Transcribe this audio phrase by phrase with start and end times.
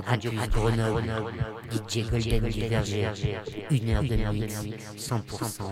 [0.00, 1.04] Radio Campus Grenoble,
[1.70, 3.10] DJ Golden Diverger,
[3.70, 4.54] une heure de mix,
[4.98, 5.64] 100%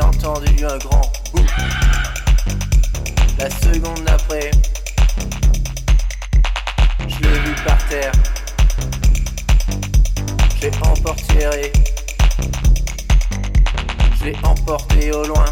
[0.00, 1.46] j'ai entendu un grand boum.
[3.38, 4.50] La seconde après,
[7.06, 8.12] je l'ai vu par terre.
[10.60, 11.50] J'ai emporté,
[14.18, 15.44] je l'ai emporté au loin.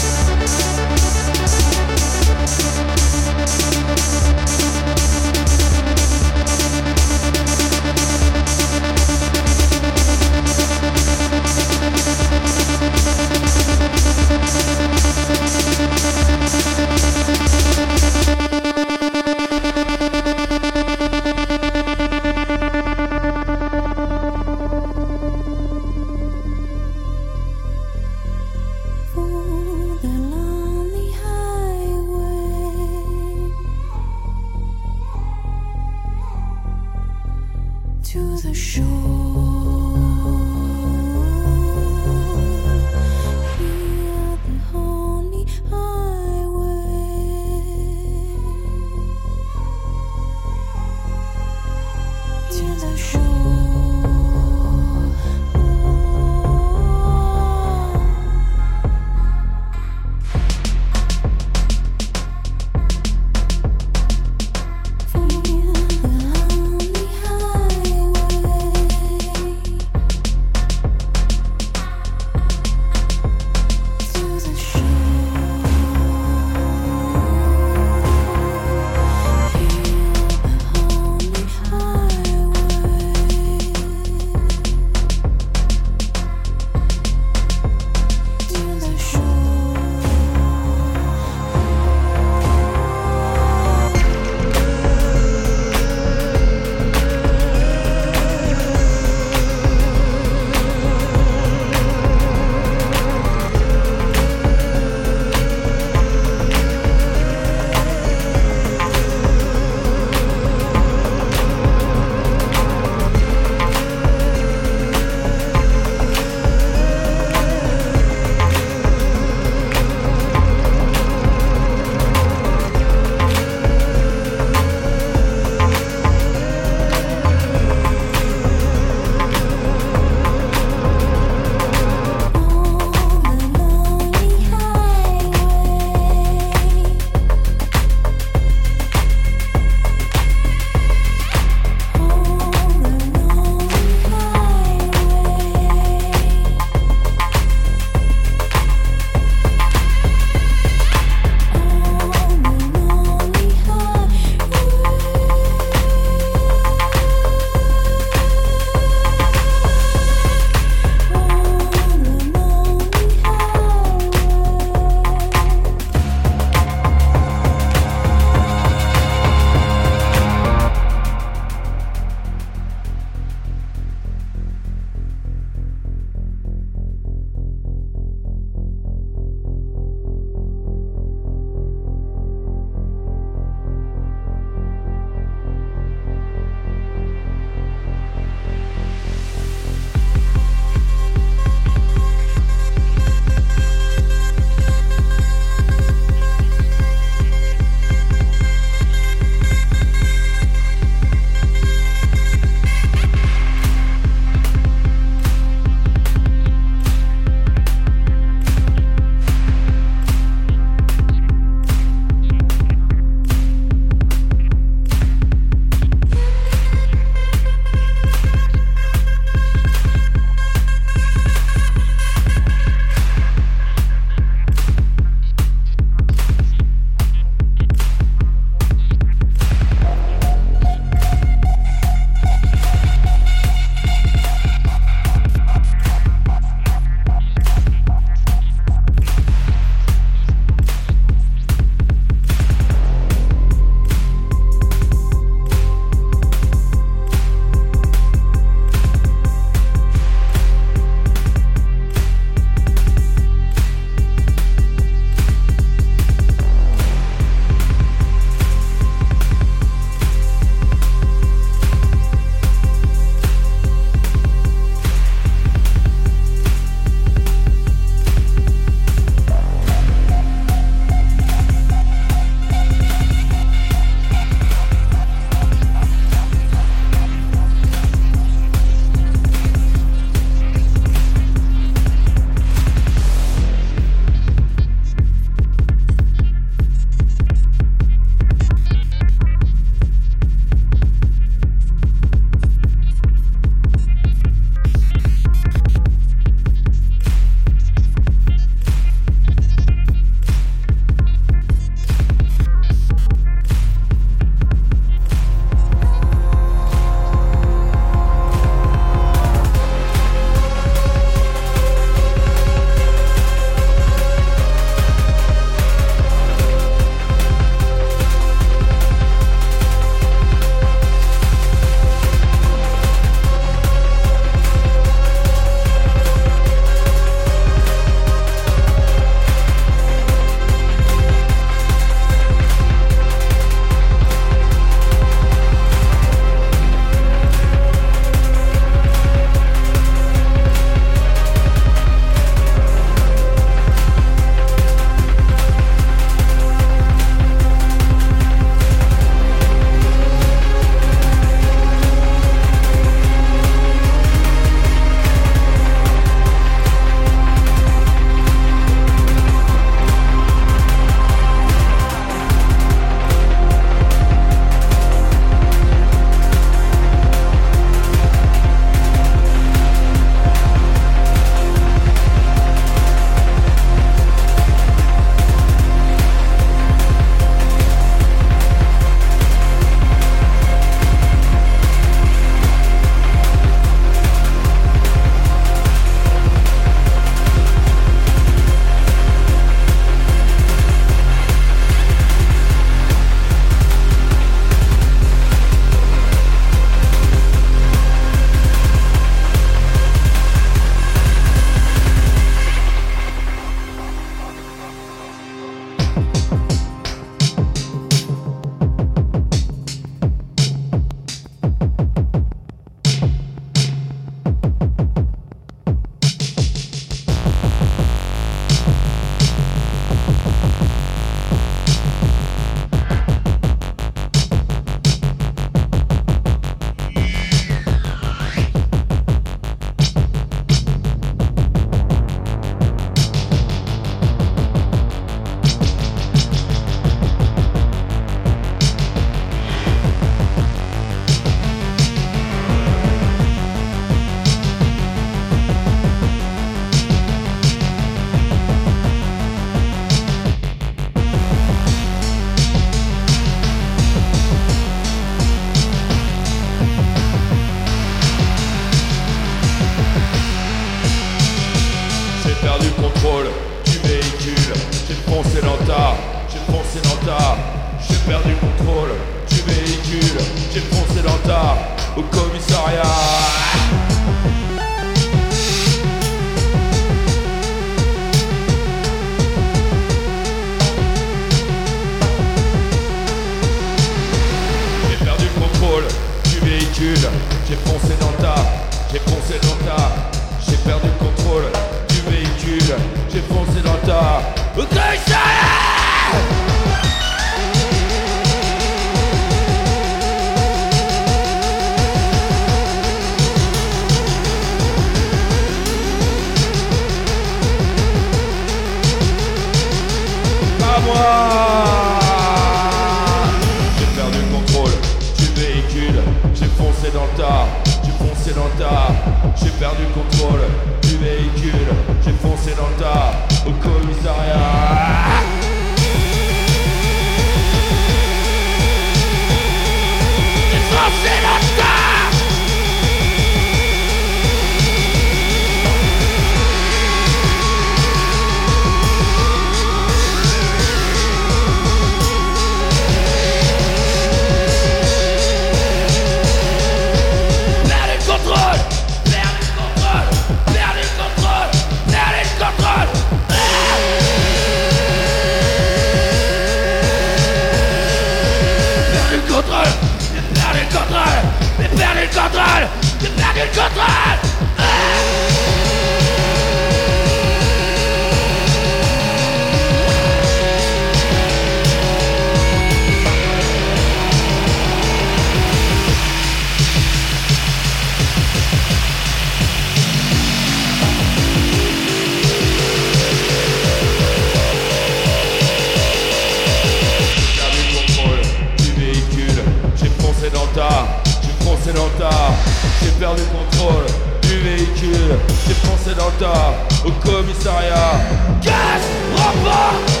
[592.82, 593.86] j'ai perdu le contrôle
[594.22, 596.54] du véhicule, j'ai foncé dans le tas,
[596.84, 598.00] au commissariat.
[598.42, 600.00] Casse Remporte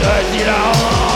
[0.00, 1.11] Vas-y la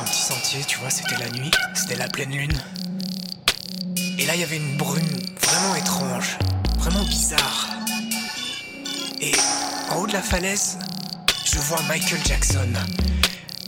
[0.00, 2.58] un petit sentier, tu vois, c'était la nuit, c'était la pleine lune.
[4.18, 5.02] Et là, il y avait une brume
[5.42, 6.38] vraiment étrange,
[6.78, 7.68] vraiment bizarre.
[9.20, 9.32] Et
[9.90, 10.78] en haut de la falaise,
[11.44, 12.72] je vois Michael Jackson.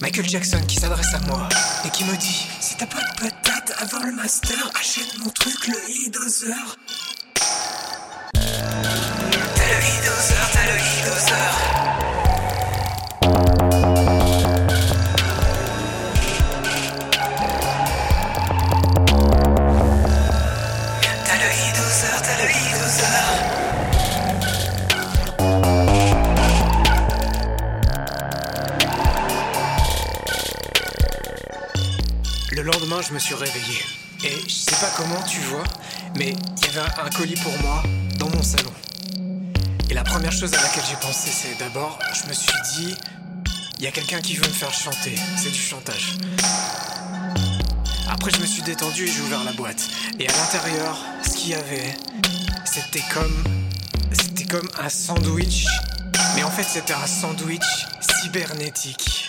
[0.00, 1.48] Michael Jackson qui s'adresse à moi
[1.84, 5.66] et qui me dit Si t'as pas de patate avant le master, achète mon truc,
[5.68, 5.74] le
[6.08, 6.78] e-dozer.
[8.32, 11.71] T'as le e-dozer, t'as le e-dozer.
[33.08, 33.82] Je me suis réveillé.
[34.24, 35.64] Et je sais pas comment tu vois,
[36.16, 37.82] mais il y avait un colis pour moi
[38.18, 38.72] dans mon salon.
[39.90, 42.94] Et la première chose à laquelle j'ai pensé, c'est d'abord, je me suis dit,
[43.78, 45.16] il y a quelqu'un qui veut me faire chanter.
[45.36, 46.16] C'est du chantage.
[48.08, 49.88] Après, je me suis détendu et j'ai ouvert la boîte.
[50.20, 51.96] Et à l'intérieur, ce qu'il y avait,
[52.64, 53.44] c'était comme.
[54.12, 55.66] C'était comme un sandwich.
[56.36, 57.86] Mais en fait, c'était un sandwich
[58.22, 59.21] cybernétique.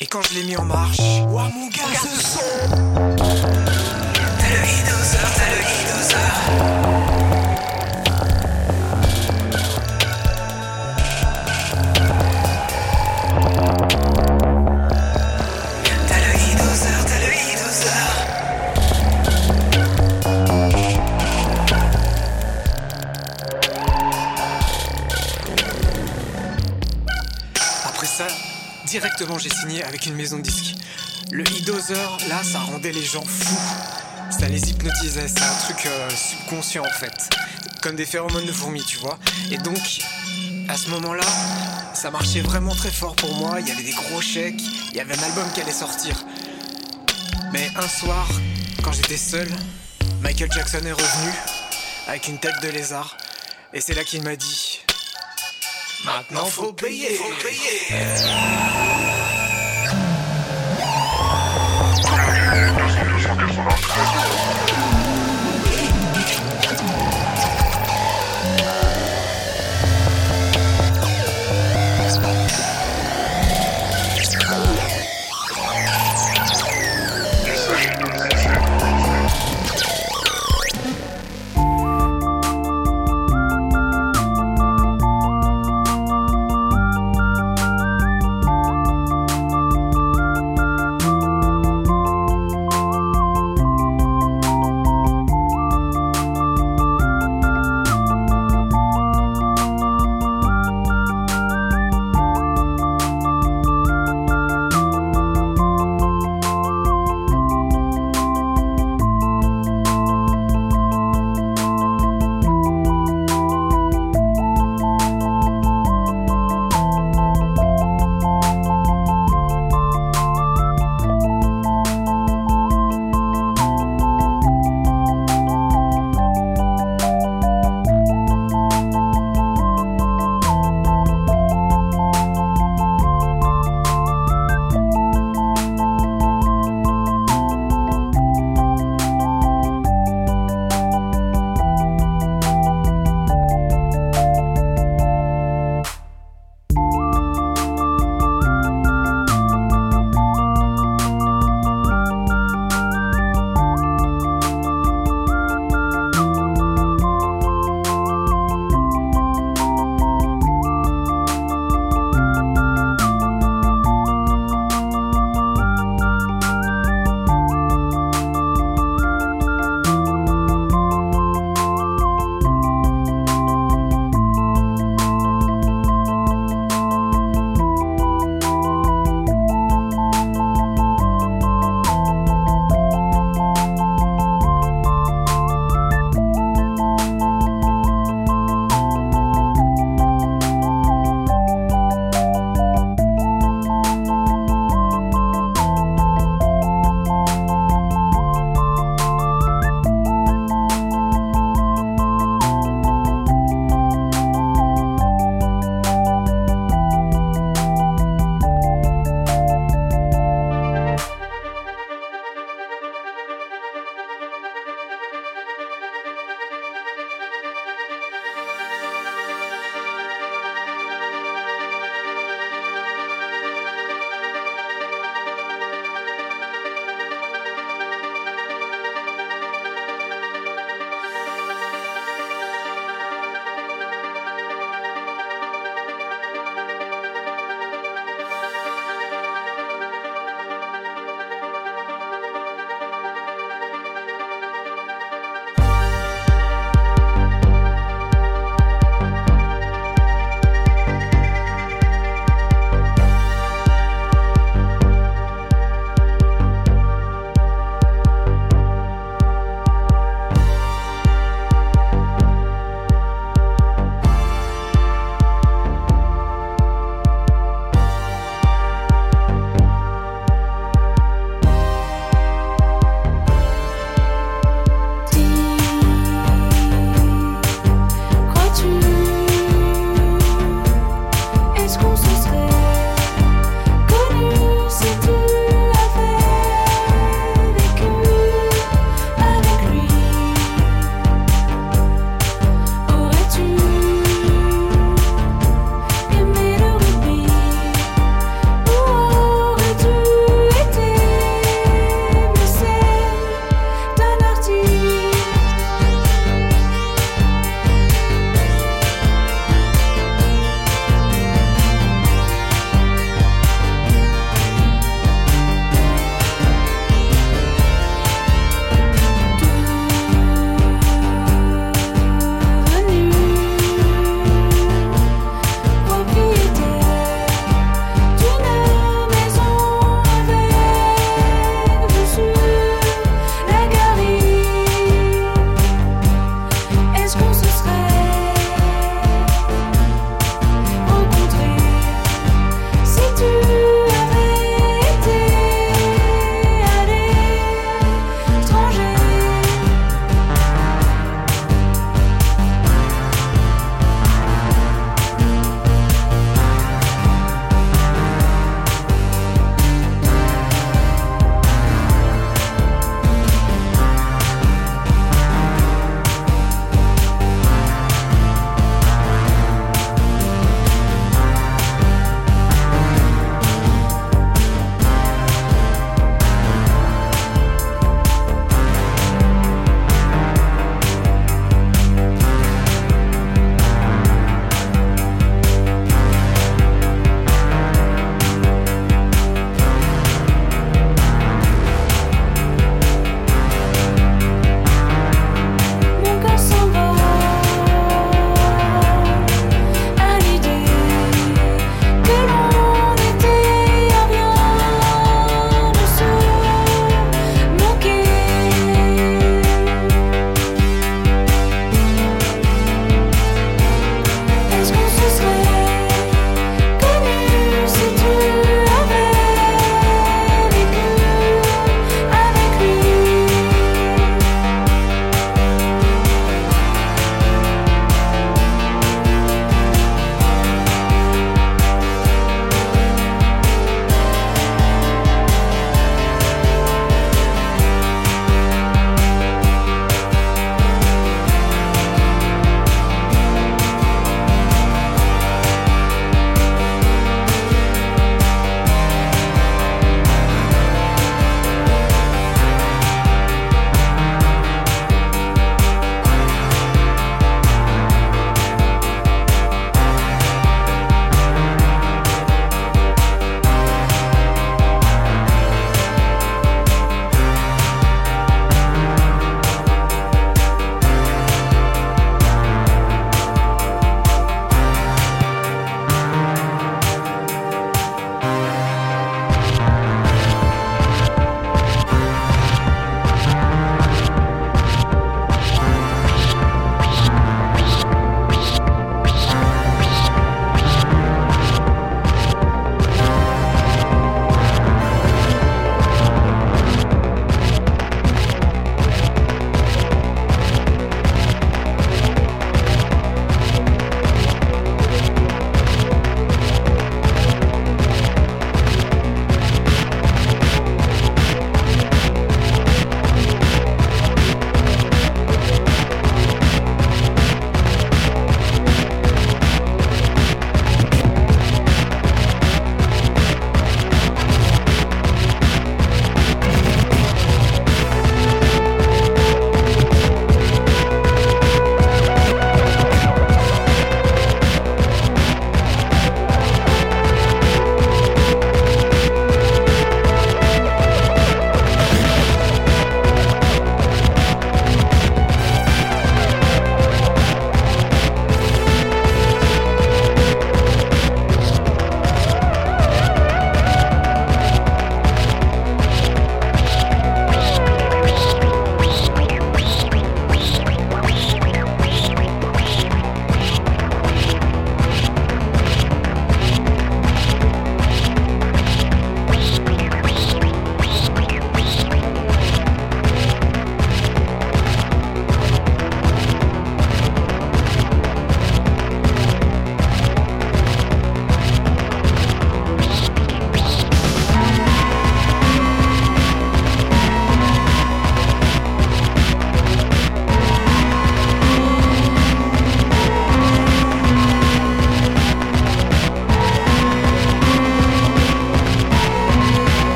[0.00, 0.98] Et quand je l'ai mis en marche.
[1.28, 7.31] Ouah, mon gars, ce son T'as le e-dozer, t'as le e-dozer.
[29.22, 30.74] Directement j'ai signé avec une maison de disques.
[31.30, 34.30] Le e-dozer, là, ça rendait les gens fous.
[34.30, 37.30] Ça les hypnotisait, c'est un truc euh, subconscient en fait.
[37.82, 39.18] Comme des phéromones de fourmis, tu vois.
[39.52, 39.78] Et donc,
[40.68, 41.26] à ce moment-là,
[41.94, 43.60] ça marchait vraiment très fort pour moi.
[43.60, 46.16] Il y avait des gros chèques, il y avait un album qui allait sortir.
[47.52, 48.26] Mais un soir,
[48.82, 49.48] quand j'étais seul,
[50.20, 51.32] Michael Jackson est revenu
[52.08, 53.16] avec une tête de lézard.
[53.72, 54.80] Et c'est là qu'il m'a dit
[56.04, 57.20] Maintenant faut payer.
[62.54, 62.92] Merci,